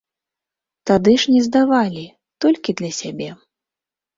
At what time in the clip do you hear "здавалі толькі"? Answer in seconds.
1.47-2.75